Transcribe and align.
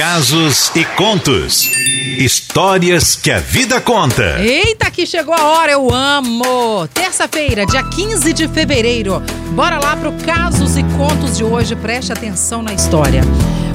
Casos 0.00 0.72
e 0.74 0.82
contos. 0.82 1.68
Histórias 2.18 3.16
que 3.16 3.30
a 3.30 3.38
vida 3.38 3.82
conta. 3.82 4.40
Eita, 4.40 4.90
que 4.90 5.04
chegou 5.04 5.34
a 5.34 5.44
hora, 5.44 5.72
eu 5.72 5.92
amo! 5.92 6.88
Terça-feira, 6.94 7.66
dia 7.66 7.82
15 7.82 8.32
de 8.32 8.48
fevereiro. 8.48 9.22
Bora 9.50 9.78
lá 9.78 9.94
pro 9.98 10.10
Casos 10.24 10.78
e 10.78 10.82
Contos 10.96 11.36
de 11.36 11.44
hoje, 11.44 11.76
preste 11.76 12.10
atenção 12.10 12.62
na 12.62 12.72
história. 12.72 13.20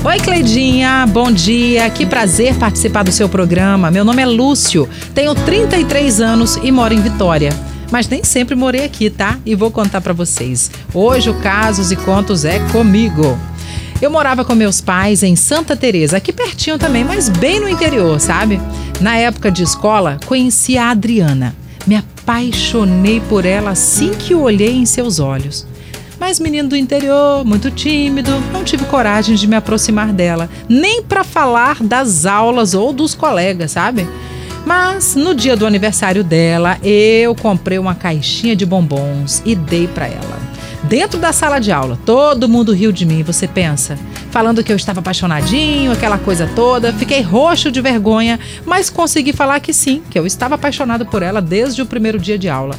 Oi, 0.03 0.17
Cleidinha, 0.17 1.05
bom 1.07 1.31
dia. 1.31 1.87
Que 1.91 2.07
prazer 2.07 2.55
participar 2.55 3.03
do 3.03 3.11
seu 3.11 3.29
programa. 3.29 3.91
Meu 3.91 4.03
nome 4.03 4.23
é 4.23 4.25
Lúcio, 4.25 4.89
tenho 5.13 5.35
33 5.35 6.21
anos 6.21 6.55
e 6.55 6.71
moro 6.71 6.91
em 6.91 7.01
Vitória. 7.01 7.51
Mas 7.91 8.07
nem 8.07 8.23
sempre 8.23 8.55
morei 8.55 8.83
aqui, 8.83 9.11
tá? 9.11 9.37
E 9.45 9.53
vou 9.53 9.69
contar 9.69 10.01
para 10.01 10.11
vocês. 10.11 10.71
Hoje 10.91 11.29
o 11.29 11.39
Casos 11.41 11.91
e 11.91 11.95
Contos 11.95 12.45
é 12.45 12.57
comigo. 12.71 13.37
Eu 14.01 14.11
morava 14.11 14.43
com 14.43 14.53
meus 14.53 14.81
pais 14.81 15.23
em 15.23 15.37
Santa 15.37 15.75
Teresa, 15.75 16.17
aqui 16.17 16.33
pertinho 16.33 16.77
também, 16.77 17.05
mas 17.05 17.29
bem 17.29 17.61
no 17.61 17.69
interior, 17.69 18.19
sabe? 18.19 18.59
Na 18.99 19.15
época 19.15 19.49
de 19.49 19.63
escola, 19.63 20.19
conheci 20.25 20.77
a 20.77 20.89
Adriana. 20.89 21.55
Me 21.87 21.95
apaixonei 21.95 23.21
por 23.21 23.45
ela 23.45 23.71
assim 23.71 24.11
que 24.11 24.35
olhei 24.35 24.75
em 24.75 24.85
seus 24.85 25.19
olhos. 25.19 25.65
Mas 26.19 26.41
menino 26.41 26.69
do 26.69 26.75
interior, 26.75 27.45
muito 27.45 27.71
tímido, 27.71 28.31
não 28.51 28.65
tive 28.65 28.83
coragem 28.85 29.35
de 29.35 29.47
me 29.47 29.55
aproximar 29.55 30.11
dela, 30.11 30.49
nem 30.67 31.01
para 31.01 31.23
falar 31.23 31.81
das 31.81 32.25
aulas 32.25 32.73
ou 32.73 32.91
dos 32.91 33.15
colegas, 33.15 33.71
sabe? 33.71 34.05
Mas 34.65 35.15
no 35.15 35.33
dia 35.33 35.55
do 35.55 35.65
aniversário 35.65 36.23
dela, 36.23 36.77
eu 36.83 37.33
comprei 37.33 37.79
uma 37.79 37.95
caixinha 37.95 38.55
de 38.55 38.65
bombons 38.65 39.41
e 39.45 39.55
dei 39.55 39.87
para 39.87 40.07
ela. 40.07 40.54
Dentro 40.87 41.19
da 41.19 41.33
sala 41.33 41.57
de 41.57 41.71
aula, 41.71 41.97
todo 42.05 42.47
mundo 42.47 42.71
riu 42.71 42.91
de 42.91 43.07
mim, 43.07 43.23
você 43.23 43.47
pensa, 43.47 43.97
falando 44.29 44.63
que 44.63 44.71
eu 44.71 44.75
estava 44.75 44.99
apaixonadinho, 44.99 45.91
aquela 45.91 46.19
coisa 46.19 46.47
toda. 46.55 46.93
Fiquei 46.93 47.21
roxo 47.21 47.71
de 47.71 47.81
vergonha, 47.81 48.39
mas 48.65 48.87
consegui 48.87 49.33
falar 49.33 49.59
que 49.59 49.73
sim, 49.73 50.03
que 50.11 50.19
eu 50.19 50.27
estava 50.27 50.53
apaixonado 50.53 51.03
por 51.03 51.23
ela 51.23 51.41
desde 51.41 51.81
o 51.81 51.87
primeiro 51.87 52.19
dia 52.19 52.37
de 52.37 52.47
aula. 52.47 52.75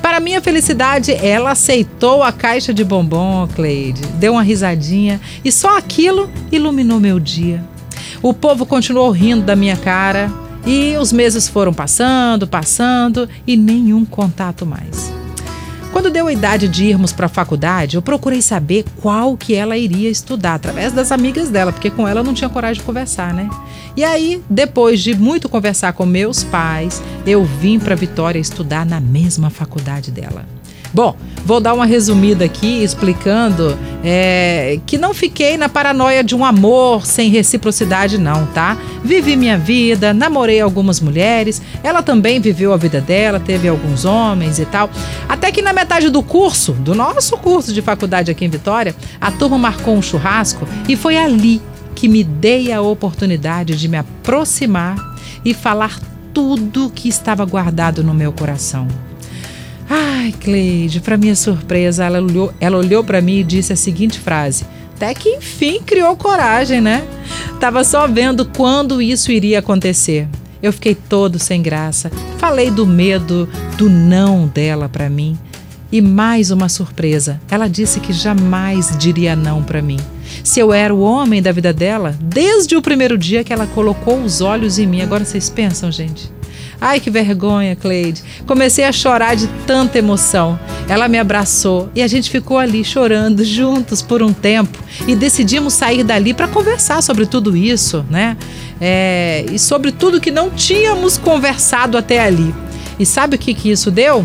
Para 0.00 0.20
minha 0.20 0.40
felicidade, 0.40 1.12
ela 1.12 1.50
aceitou 1.50 2.22
a 2.22 2.30
caixa 2.30 2.72
de 2.72 2.84
bombom, 2.84 3.48
Cleide, 3.48 4.06
deu 4.14 4.34
uma 4.34 4.42
risadinha 4.44 5.20
e 5.44 5.50
só 5.50 5.76
aquilo 5.76 6.30
iluminou 6.52 7.00
meu 7.00 7.18
dia. 7.18 7.64
O 8.22 8.32
povo 8.32 8.64
continuou 8.64 9.10
rindo 9.10 9.42
da 9.42 9.56
minha 9.56 9.76
cara, 9.76 10.30
e 10.64 10.96
os 10.98 11.12
meses 11.12 11.48
foram 11.48 11.74
passando, 11.74 12.46
passando 12.46 13.28
e 13.46 13.56
nenhum 13.56 14.04
contato 14.04 14.64
mais. 14.64 15.19
Quando 15.92 16.08
deu 16.08 16.28
a 16.28 16.32
idade 16.32 16.68
de 16.68 16.84
irmos 16.84 17.12
para 17.12 17.26
a 17.26 17.28
faculdade, 17.28 17.96
eu 17.96 18.02
procurei 18.02 18.40
saber 18.40 18.84
qual 19.02 19.36
que 19.36 19.54
ela 19.54 19.76
iria 19.76 20.08
estudar, 20.08 20.54
através 20.54 20.92
das 20.92 21.10
amigas 21.10 21.48
dela, 21.48 21.72
porque 21.72 21.90
com 21.90 22.06
ela 22.06 22.20
eu 22.20 22.24
não 22.24 22.32
tinha 22.32 22.48
coragem 22.48 22.80
de 22.80 22.86
conversar, 22.86 23.34
né? 23.34 23.50
E 23.96 24.04
aí, 24.04 24.40
depois 24.48 25.00
de 25.00 25.14
muito 25.16 25.48
conversar 25.48 25.92
com 25.92 26.06
meus 26.06 26.44
pais, 26.44 27.02
eu 27.26 27.44
vim 27.44 27.80
para 27.80 27.96
Vitória 27.96 28.38
estudar 28.38 28.86
na 28.86 29.00
mesma 29.00 29.50
faculdade 29.50 30.12
dela. 30.12 30.59
Bom, 30.92 31.14
vou 31.44 31.60
dar 31.60 31.72
uma 31.72 31.86
resumida 31.86 32.44
aqui 32.44 32.82
explicando 32.82 33.78
é, 34.04 34.80
que 34.86 34.98
não 34.98 35.14
fiquei 35.14 35.56
na 35.56 35.68
paranoia 35.68 36.24
de 36.24 36.34
um 36.34 36.44
amor 36.44 37.06
sem 37.06 37.30
reciprocidade, 37.30 38.18
não, 38.18 38.46
tá? 38.46 38.76
Vivi 39.04 39.36
minha 39.36 39.56
vida, 39.56 40.12
namorei 40.12 40.60
algumas 40.60 41.00
mulheres, 41.00 41.62
ela 41.82 42.02
também 42.02 42.40
viveu 42.40 42.72
a 42.72 42.76
vida 42.76 43.00
dela, 43.00 43.38
teve 43.38 43.68
alguns 43.68 44.04
homens 44.04 44.58
e 44.58 44.64
tal. 44.64 44.90
Até 45.28 45.52
que 45.52 45.62
na 45.62 45.72
metade 45.72 46.10
do 46.10 46.22
curso, 46.22 46.72
do 46.72 46.94
nosso 46.94 47.36
curso 47.38 47.72
de 47.72 47.80
faculdade 47.80 48.30
aqui 48.30 48.44
em 48.44 48.50
Vitória, 48.50 48.94
a 49.20 49.30
turma 49.30 49.58
marcou 49.58 49.94
um 49.94 50.02
churrasco 50.02 50.66
e 50.88 50.96
foi 50.96 51.16
ali 51.16 51.62
que 51.94 52.08
me 52.08 52.24
dei 52.24 52.72
a 52.72 52.80
oportunidade 52.80 53.76
de 53.76 53.88
me 53.88 53.96
aproximar 53.96 54.96
e 55.44 55.54
falar 55.54 56.00
tudo 56.32 56.90
que 56.90 57.08
estava 57.08 57.44
guardado 57.44 58.02
no 58.02 58.14
meu 58.14 58.32
coração. 58.32 58.88
Ai, 59.92 60.32
Cleide, 60.38 61.00
para 61.00 61.16
minha 61.16 61.34
surpresa, 61.34 62.04
ela 62.04 62.20
olhou, 62.20 62.54
ela 62.60 62.78
olhou 62.78 63.02
para 63.02 63.20
mim 63.20 63.40
e 63.40 63.44
disse 63.44 63.72
a 63.72 63.76
seguinte 63.76 64.20
frase: 64.20 64.64
Até 64.94 65.12
que 65.12 65.30
enfim 65.30 65.82
criou 65.84 66.16
coragem, 66.16 66.80
né? 66.80 67.02
Tava 67.58 67.82
só 67.82 68.06
vendo 68.06 68.44
quando 68.44 69.02
isso 69.02 69.32
iria 69.32 69.58
acontecer. 69.58 70.28
Eu 70.62 70.72
fiquei 70.72 70.94
todo 70.94 71.40
sem 71.40 71.60
graça. 71.60 72.08
Falei 72.38 72.70
do 72.70 72.86
medo, 72.86 73.48
do 73.76 73.90
não 73.90 74.46
dela 74.46 74.88
para 74.88 75.10
mim. 75.10 75.36
E 75.90 76.00
mais 76.00 76.52
uma 76.52 76.68
surpresa. 76.68 77.40
Ela 77.50 77.66
disse 77.66 77.98
que 77.98 78.12
jamais 78.12 78.96
diria 78.96 79.34
não 79.34 79.60
para 79.60 79.82
mim. 79.82 79.98
Se 80.44 80.60
eu 80.60 80.72
era 80.72 80.94
o 80.94 81.00
homem 81.00 81.42
da 81.42 81.50
vida 81.50 81.72
dela, 81.72 82.16
desde 82.22 82.76
o 82.76 82.82
primeiro 82.82 83.18
dia 83.18 83.42
que 83.42 83.52
ela 83.52 83.66
colocou 83.66 84.22
os 84.22 84.40
olhos 84.40 84.78
em 84.78 84.86
mim. 84.86 85.00
Agora 85.00 85.24
vocês 85.24 85.50
pensam, 85.50 85.90
gente? 85.90 86.30
Ai, 86.80 86.98
que 86.98 87.10
vergonha, 87.10 87.76
Cleide. 87.76 88.22
Comecei 88.46 88.84
a 88.84 88.92
chorar 88.92 89.36
de 89.36 89.46
tanta 89.66 89.98
emoção. 89.98 90.58
Ela 90.88 91.08
me 91.08 91.18
abraçou 91.18 91.90
e 91.94 92.02
a 92.02 92.08
gente 92.08 92.30
ficou 92.30 92.56
ali 92.56 92.82
chorando 92.82 93.44
juntos 93.44 94.00
por 94.00 94.22
um 94.22 94.32
tempo 94.32 94.78
e 95.06 95.14
decidimos 95.14 95.74
sair 95.74 96.02
dali 96.02 96.32
para 96.32 96.48
conversar 96.48 97.02
sobre 97.02 97.26
tudo 97.26 97.54
isso, 97.54 98.04
né? 98.08 98.36
É, 98.80 99.44
e 99.52 99.58
sobre 99.58 99.92
tudo 99.92 100.20
que 100.20 100.30
não 100.30 100.48
tínhamos 100.48 101.18
conversado 101.18 101.98
até 101.98 102.20
ali. 102.20 102.54
E 102.98 103.04
sabe 103.04 103.36
o 103.36 103.38
que, 103.38 103.52
que 103.52 103.70
isso 103.70 103.90
deu? 103.90 104.24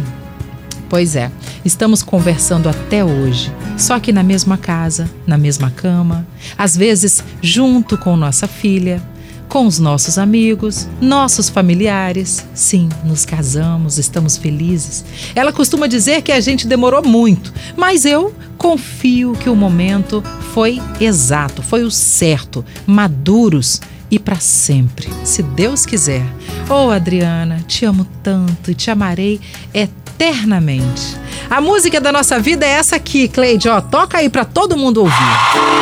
Pois 0.87 1.15
é, 1.15 1.31
estamos 1.65 2.03
conversando 2.03 2.69
até 2.69 3.03
hoje, 3.03 3.51
só 3.75 3.99
que 3.99 4.13
na 4.13 4.21
mesma 4.21 4.55
casa, 4.55 5.09
na 5.25 5.37
mesma 5.37 5.71
cama, 5.71 6.25
às 6.57 6.77
vezes 6.77 7.23
junto 7.41 7.97
com 7.97 8.15
nossa 8.15 8.47
filha 8.47 9.01
com 9.55 9.67
os 9.67 9.79
nossos 9.79 10.17
amigos, 10.17 10.85
nossos 10.99 11.47
familiares. 11.47 12.45
Sim, 12.53 12.89
nos 13.05 13.23
casamos, 13.23 13.97
estamos 13.97 14.35
felizes. 14.35 15.05
Ela 15.33 15.53
costuma 15.53 15.87
dizer 15.87 16.23
que 16.23 16.33
a 16.33 16.41
gente 16.41 16.67
demorou 16.67 17.01
muito, 17.01 17.53
mas 17.73 18.03
eu 18.03 18.35
confio 18.57 19.31
que 19.31 19.49
o 19.49 19.55
momento 19.55 20.21
foi 20.53 20.81
exato, 20.99 21.63
foi 21.63 21.85
o 21.85 21.89
certo, 21.89 22.65
maduros 22.85 23.79
e 24.11 24.19
para 24.19 24.41
sempre, 24.41 25.07
se 25.23 25.41
Deus 25.41 25.85
quiser. 25.85 26.25
Oh, 26.69 26.89
Adriana, 26.89 27.63
te 27.65 27.85
amo 27.85 28.05
tanto 28.21 28.71
e 28.71 28.75
te 28.75 28.91
amarei 28.91 29.39
eternamente. 29.73 31.15
A 31.49 31.61
música 31.61 32.01
da 32.01 32.11
nossa 32.11 32.37
vida 32.41 32.65
é 32.65 32.71
essa 32.71 32.97
aqui, 32.97 33.29
Cleide, 33.29 33.69
ó, 33.69 33.79
toca 33.79 34.17
aí 34.17 34.27
para 34.27 34.43
todo 34.43 34.75
mundo 34.75 34.97
ouvir. 34.97 35.74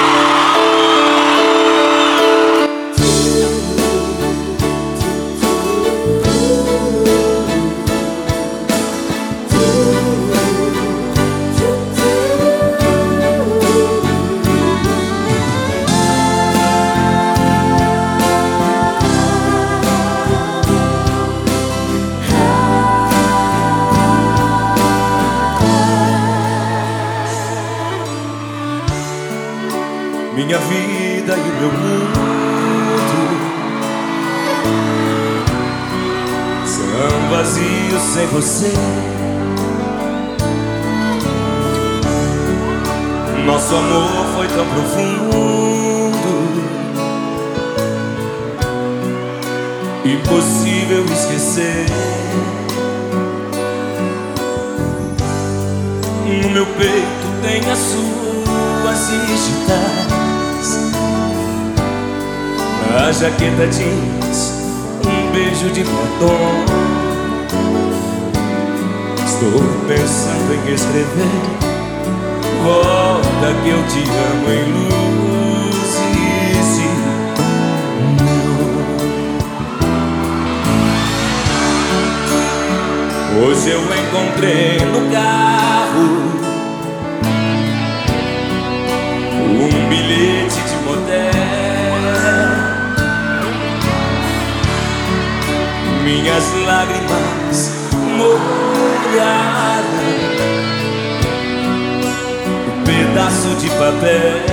Minha 30.45 30.59
vida 30.59 31.35
e 31.37 31.39
o 31.39 31.53
meu 31.61 31.71
mundo 31.71 32.13
são 36.65 37.29
vazios 37.29 38.01
sem 38.13 38.27
você. 38.27 38.73
Nosso 43.45 43.75
amor 43.75 44.25
foi 44.35 44.47
tão 44.49 44.65
profundo, 44.67 46.13
impossível 50.03 51.06
esquecer. 51.06 51.85
No 56.41 56.50
meu 56.50 56.65
peito 56.65 57.27
tem 57.41 57.62
as 57.71 57.79
suas 57.79 59.07
digitais 59.27 60.22
a 63.03 63.11
jaqueta 63.11 63.67
jeans, 63.67 64.53
um 65.05 65.31
beijo 65.33 65.69
de 65.71 65.83
batom. 65.83 66.63
Estou 69.25 69.59
pensando 69.89 70.53
em 70.53 70.73
escrever. 70.73 71.44
Volta 72.63 73.53
que 73.61 73.69
eu 73.69 73.83
te 73.88 74.03
amo 74.09 74.50
em 74.50 74.63
luz 74.71 75.91
e 76.13 76.63
se 76.63 76.88
Hoje 83.45 83.69
eu 83.71 83.81
encontrei 83.81 84.79
no 84.85 85.11
carro 85.11 86.22
minhas 96.03 96.44
lágrimas 96.65 97.71
molharam 98.17 98.44
um 102.67 102.83
pedaço 102.83 103.55
de 103.59 103.69
papel. 103.69 104.44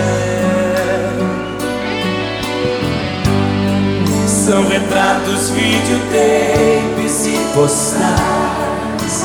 São 4.26 4.67
retratos, 4.69 5.50
videotapes 5.50 7.26
e 7.26 7.38
postais. 7.53 9.25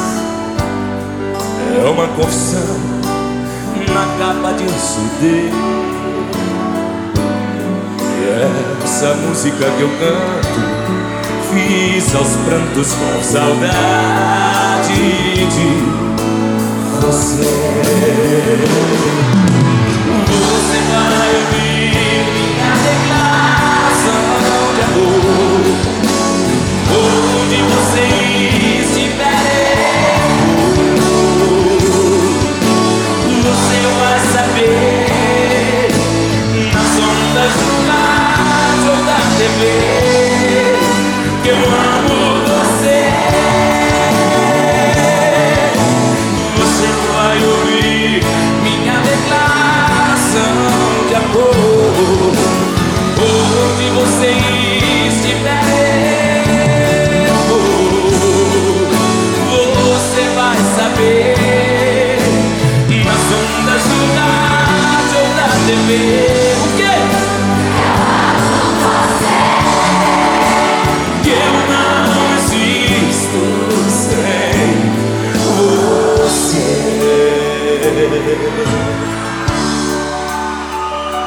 É 1.77 1.89
uma 1.89 2.07
confissão 2.07 2.79
na 3.93 4.05
capa 4.17 4.53
de 4.53 4.63
um 4.63 4.79
CD. 4.79 5.51
E 8.11 8.83
essa 8.83 9.13
música 9.15 9.65
que 9.77 9.81
eu 9.81 9.89
canto 9.99 10.94
fiz 11.55 12.13
aos 12.13 12.35
prantos 12.45 12.93
com 12.93 13.23
saudade 13.23 14.93
de 15.47 15.69
você. 17.01 17.85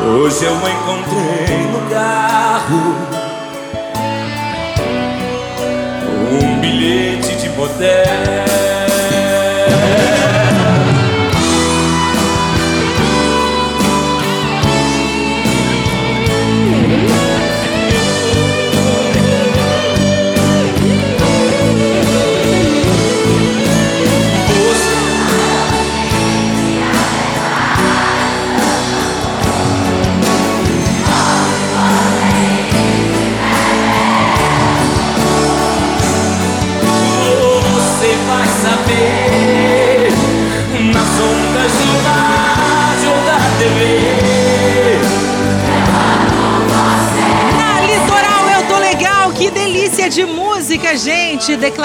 Hoje 0.04 0.44
eu 0.44 0.52
encontrei 0.52 1.66
no 1.72 1.80
carro 1.88 2.94
um 6.30 6.60
bilhete 6.60 7.36
de 7.36 7.48
motel. 7.48 8.77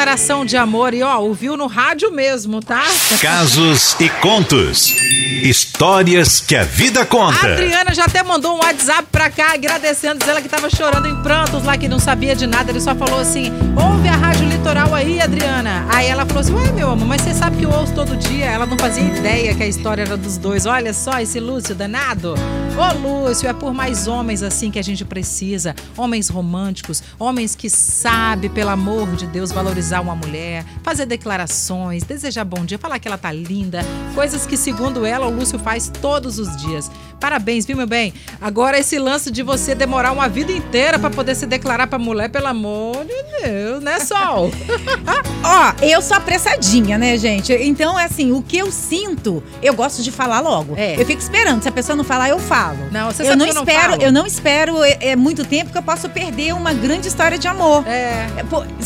Declaração 0.04 0.44
de 0.44 0.58
amor. 0.58 0.94
E 0.94 1.02
ó, 1.02 1.18
ouviu 1.20 1.56
no 1.56 1.66
rádio 1.66 2.12
mesmo, 2.12 2.60
tá? 2.60 2.84
Casos 3.22 3.96
e 4.02 4.10
contos. 4.10 4.94
Histórias 5.42 6.42
que 6.42 6.58
a 6.58 6.64
vida 6.66 7.04
A 7.04 7.06
conta. 7.06 7.54
Adriana 7.54 7.94
já 7.94 8.04
até 8.04 8.22
mandou 8.22 8.56
um 8.56 8.60
WhatsApp 8.60 9.08
pra 9.10 9.30
cá 9.30 9.54
agradecendo, 9.54 10.20
dizendo 10.20 10.32
ela 10.32 10.42
que 10.42 10.50
tava 10.50 10.70
chorando 10.70 11.08
em 11.08 11.16
prantos 11.24 11.64
lá, 11.64 11.78
que 11.78 11.88
não 11.88 12.00
sabia 12.00 12.36
de 12.36 12.46
nada. 12.46 12.70
Ele 12.70 12.82
só 12.82 12.94
falou 12.94 13.18
assim: 13.18 13.50
ouve 13.78 14.10
a 14.10 14.16
Rádio 14.18 14.33
Litoral 14.64 14.96
aí, 14.96 15.20
Adriana. 15.20 15.86
Aí 15.90 16.08
ela 16.08 16.26
falou 16.26 16.40
assim: 16.40 16.54
Ué, 16.54 16.72
meu 16.72 16.90
amor, 16.90 17.06
mas 17.06 17.22
você 17.22 17.34
sabe 17.34 17.58
que 17.58 17.66
eu 17.66 17.70
ouço 17.70 17.94
todo 17.94 18.16
dia. 18.16 18.46
Ela 18.46 18.66
não 18.66 18.80
fazia 18.80 19.04
ideia 19.04 19.54
que 19.54 19.62
a 19.62 19.68
história 19.68 20.04
era 20.04 20.16
dos 20.16 20.38
dois. 20.38 20.66
Olha 20.66 20.94
só 20.94 21.20
esse 21.20 21.38
Lúcio 21.38 21.76
danado. 21.76 22.34
Ô, 22.78 23.26
Lúcio, 23.28 23.50
é 23.50 23.52
por 23.52 23.74
mais 23.74 24.08
homens 24.08 24.42
assim 24.42 24.72
que 24.72 24.80
a 24.80 24.82
gente 24.82 25.04
precisa. 25.04 25.76
Homens 25.98 26.30
românticos, 26.30 27.04
homens 27.20 27.56
que 27.56 27.70
sabem, 27.70 28.50
pelo 28.50 28.70
amor 28.70 29.18
de 29.18 29.28
Deus, 29.28 29.52
valorizar 29.52 30.00
uma 30.00 30.16
mulher, 30.16 30.64
fazer 30.82 31.06
declarações, 31.06 32.04
desejar 32.04 32.46
bom 32.46 32.64
dia, 32.64 32.80
falar 32.80 33.00
que 33.00 33.08
ela 33.10 33.18
tá 33.18 33.34
linda. 33.34 33.82
Coisas 34.16 34.46
que, 34.46 34.56
segundo 34.56 35.06
ela, 35.06 35.28
o 35.28 35.36
Lúcio 35.36 35.60
faz 35.60 35.92
todos 36.02 36.40
os 36.40 36.56
dias. 36.56 36.90
Parabéns, 37.20 37.66
viu, 37.66 37.78
meu 37.78 37.88
bem? 37.88 38.14
Agora, 38.42 38.78
esse 38.78 39.00
lance 39.00 39.32
de 39.32 39.42
você 39.44 39.74
demorar 39.74 40.12
uma 40.12 40.28
vida 40.28 40.52
inteira 40.52 41.00
pra 41.00 41.10
poder 41.10 41.36
se 41.36 41.46
declarar 41.46 41.88
pra 41.88 41.98
mulher, 41.98 42.30
pelo 42.30 42.48
amor 42.48 43.06
de 43.06 43.42
Deus, 43.48 43.82
né, 43.82 44.00
Sol? 44.02 44.52
Ó, 45.44 45.74
eu 45.82 46.02
sou 46.02 46.18
apressadinha, 46.18 46.98
né, 46.98 47.18
gente? 47.18 47.54
Então, 47.54 47.98
é 48.00 48.06
assim, 48.06 48.32
o 48.32 48.42
que 48.42 48.58
eu 48.58 48.72
sinto, 48.72 49.42
eu 49.62 49.74
gosto 49.74 50.02
de 50.02 50.12
falar 50.12 50.40
logo. 50.42 50.74
É. 50.78 51.00
Eu 51.00 51.06
fico 51.06 51.22
esperando. 51.22 51.62
Se 51.64 51.70
a 51.70 51.72
pessoa 51.72 51.96
não 51.96 52.04
falar, 52.04 52.30
eu 52.30 52.40
falo. 52.40 52.90
Não, 52.92 53.10
você 53.12 53.24
eu 53.24 53.36
não 53.38 53.46
que 53.46 53.52
eu 53.52 53.56
não 53.56 53.64
espero, 53.64 53.90
falo. 53.92 54.02
eu 54.04 54.12
não 54.12 54.26
espero 54.28 54.84
é, 54.84 54.98
é, 55.02 55.16
muito 55.16 55.46
tempo 55.46 55.72
que 55.72 55.78
eu 55.78 55.84
posso 55.84 56.10
perder 56.10 56.54
uma 56.54 56.74
grande 56.74 57.08
história 57.08 57.38
de 57.38 57.48
amor. 57.48 57.88
É. 57.88 58.28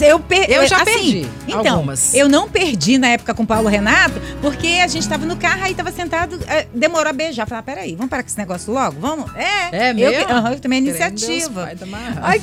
É, 0.01 0.11
Eu, 0.11 0.19
per- 0.19 0.49
Eu 0.49 0.65
já 0.67 0.77
assim, 0.77 0.85
perdi 0.85 1.27
Então, 1.47 1.75
algumas. 1.75 2.13
eu 2.13 2.29
não 2.29 2.47
perdi 2.49 2.97
na 2.97 3.07
época 3.09 3.33
com 3.33 3.43
o 3.43 3.47
Paulo 3.47 3.67
Renato, 3.67 4.19
porque 4.41 4.79
a 4.83 4.87
gente 4.87 5.07
tava 5.07 5.25
no 5.25 5.35
carro, 5.35 5.63
aí 5.63 5.73
tava 5.73 5.91
sentado, 5.91 6.39
é, 6.47 6.67
demorou 6.73 7.09
a 7.09 7.13
beijar. 7.13 7.47
Falei, 7.47 7.59
ah, 7.59 7.63
peraí, 7.63 7.95
vamos 7.95 8.09
parar 8.09 8.16
com 8.23 8.27
esse 8.29 8.37
negócio 8.37 8.73
logo? 8.73 8.99
Vamos? 8.99 9.31
É. 9.35 9.87
É 9.87 9.91
eu, 9.91 9.95
mesmo? 9.95 10.31
eu 10.51 10.59
tomei 10.59 10.79
a 10.79 10.81
Crendo 10.81 10.87
em 10.89 10.93
Deus, 10.93 10.97
iniciativa. 10.97 11.69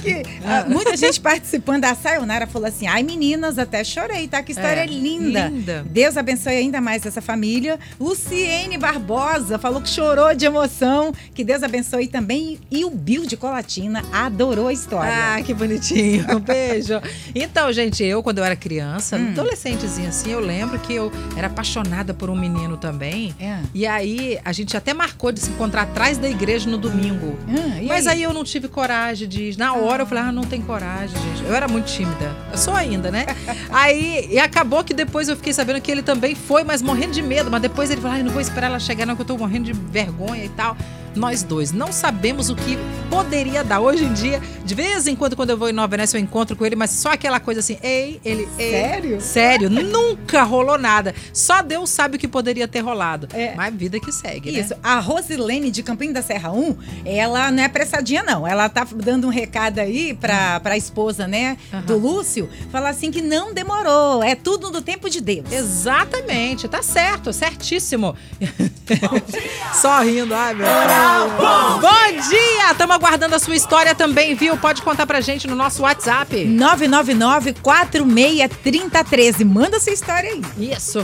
Que 0.02 0.23
ah, 0.45 0.64
muita 0.69 0.97
gente 0.97 1.21
participando 1.21 1.83
da 1.83 1.95
Sayonara 1.95 2.47
falou 2.47 2.69
assim: 2.69 2.87
ai 2.87 3.02
meninas, 3.02 3.59
até 3.59 3.83
chorei, 3.85 4.28
tá? 4.28 4.43
Que 4.43 4.52
história 4.52 4.81
É, 4.81 4.87
linda. 4.87 5.49
linda. 5.49 5.85
Deus 5.88 6.16
abençoe 6.16 6.52
ainda 6.57 6.81
mais 6.81 7.04
essa 7.07 7.21
família. 7.23 7.78
Luciene 7.99 8.76
Barbosa 8.78 9.59
falou 9.59 9.81
que 9.81 9.88
chorou 9.88 10.35
de 10.35 10.45
emoção. 10.47 11.12
Que 11.35 11.43
Deus 11.45 11.62
abençoe 11.62 12.07
também. 12.07 12.59
E 12.71 12.85
o 12.85 12.90
Bill 12.90 13.26
de 13.26 13.37
Colatina 13.37 14.04
adorou 14.12 14.69
a 14.69 14.73
história. 14.73 15.12
Ah, 15.37 15.43
que 15.43 15.54
bonitinho. 15.54 16.25
Um 16.37 16.40
beijo. 16.40 17.00
Então, 17.35 17.73
gente, 17.73 18.02
eu, 18.04 18.23
quando 18.23 18.38
eu 18.38 18.45
era 18.45 18.57
criança, 18.57 19.16
Hum. 19.16 19.28
adolescentezinha 19.31 20.09
assim, 20.09 20.31
eu 20.31 20.40
lembro 20.40 20.78
que 20.78 20.93
eu 20.95 21.11
era 21.37 21.47
apaixonada 21.47 22.12
por 22.12 22.28
um 22.31 22.37
menino 22.37 22.76
também. 22.76 23.35
É. 23.40 23.59
E 23.73 23.87
aí, 23.87 24.38
a 24.45 24.52
gente 24.52 24.76
até 24.76 24.93
marcou 24.93 25.31
de 25.33 25.40
se 25.40 25.50
encontrar 25.50 25.63
atrás 25.73 26.18
da 26.18 26.28
igreja 26.28 26.68
no 26.68 26.78
domingo. 26.78 27.38
Ah, 27.49 27.80
Mas 27.87 28.06
aí? 28.06 28.23
eu 28.23 28.33
não 28.33 28.44
tive 28.44 28.68
coragem 28.68 29.28
de 29.28 29.42
ir. 29.50 29.56
Na 29.56 29.75
hora 29.75 30.02
eu 30.02 30.06
falei, 30.06 30.25
ah, 30.25 30.33
não 30.33 30.44
tem 30.44 30.61
coragem, 30.61 31.16
gente. 31.21 31.44
Eu 31.44 31.54
era 31.54 31.68
muito 31.68 31.87
tímida. 31.87 32.35
Eu 32.50 32.59
sou 32.59 32.75
ainda, 32.75 33.11
né? 33.11 33.26
aí, 33.71 34.28
e 34.30 34.38
acabou 34.38 34.83
que 34.85 34.94
depois 34.94 35.28
eu 35.28 35.37
fiquei 35.37 35.52
sabendo 35.52 35.80
que 35.80 35.90
ele 35.90 36.02
também 36.02 36.35
foi, 36.35 36.64
mas 36.64 36.83
morrendo 36.83 37.12
de 37.12 37.23
medo. 37.23 37.50
Mas 37.50 37.62
depois 37.62 37.90
ele 37.90 38.00
falou, 38.00 38.16
ai, 38.16 38.23
não 38.23 38.33
vou 38.33 38.40
esperar 38.40 38.66
ela 38.68 38.78
chegar, 38.78 39.06
não, 39.06 39.16
que 39.16 39.23
eu 39.23 39.26
tô 39.26 39.37
morrendo 39.37 39.64
de 39.64 39.73
vergonha 39.73 40.44
e 40.44 40.49
tal. 40.49 40.76
Nós 41.14 41.42
dois 41.42 41.73
não 41.73 41.92
sabemos 41.92 42.50
o 42.50 42.56
que 42.56 42.78
poderia 43.09 43.62
dar. 43.62 43.80
Hoje 43.80 44.04
em 44.04 44.12
dia, 44.12 44.40
de 44.64 44.75
vez 44.75 45.06
em 45.06 45.14
quando, 45.14 45.37
quando 45.37 45.50
eu 45.50 45.56
vou 45.56 45.68
em 45.68 45.73
Nova 45.73 45.88
Venécia, 45.88 46.16
eu 46.16 46.21
encontro 46.21 46.56
com 46.56 46.64
ele, 46.66 46.75
mas 46.75 46.90
só 46.90 47.12
aquela 47.12 47.38
coisa 47.38 47.61
assim, 47.61 47.78
ei, 47.83 48.21
ele, 48.25 48.49
ei. 48.59 48.71
Sério? 48.71 49.21
Sério, 49.21 49.71
nunca 49.71 50.42
rolou 50.42 50.78
nada. 50.78 51.14
Só 51.33 51.62
Deus 51.62 51.90
sabe 51.90 52.16
o 52.16 52.18
que 52.18 52.26
poderia 52.26 52.66
ter 52.66 52.80
rolado. 52.80 53.28
É. 53.33 53.54
Mas 53.54 53.75
vida 53.75 54.00
que 54.00 54.11
segue, 54.11 54.50
né? 54.50 54.61
Isso, 54.61 54.75
a 54.83 54.99
Rosilene 54.99 55.71
de 55.71 55.83
Campinho 55.83 56.12
da 56.12 56.23
Serra 56.23 56.50
1, 56.52 56.76
ela 57.04 57.50
não 57.50 57.62
é 57.62 57.66
apressadinha, 57.66 58.23
não. 58.23 58.47
Ela 58.47 58.68
tá 58.68 58.87
dando 58.94 59.26
um 59.26 59.30
recado 59.30 59.78
aí 59.78 60.14
pra, 60.14 60.59
pra 60.61 60.76
esposa, 60.76 61.26
né, 61.28 61.56
Aham. 61.73 61.83
do 61.83 61.99
Lúcio, 61.99 62.49
falar 62.71 62.90
assim 62.90 63.11
que 63.11 63.23
não 63.23 63.54
demorou. 63.54 64.23
É 64.23 64.35
tudo 64.35 64.71
no 64.71 64.83
tempo 64.83 65.09
de 65.09 65.21
Deus. 65.21 65.50
Exatamente, 65.52 66.66
tá 66.68 66.83
certo, 66.83 67.33
certíssimo. 67.33 68.16
Só 69.75 70.00
rindo, 70.02 70.35
ai 70.35 70.54
meu 70.54 70.66
pai. 71.37 71.80
Bom 71.80 72.12
dia! 72.28 72.73
Estamos 72.73 72.96
aguardando 72.96 73.34
a 73.34 73.38
sua 73.38 73.54
história 73.54 73.94
também, 73.94 74.34
viu? 74.34 74.56
Pode 74.56 74.80
contar 74.82 75.06
pra 75.06 75.20
gente 75.20 75.46
no 75.46 75.54
nosso 75.54 75.82
WhatsApp. 75.82 76.34
999-463013. 76.46 79.44
Manda 79.44 79.78
sua 79.80 79.92
história 79.92 80.30
aí. 80.30 80.42
Isso, 80.73 81.02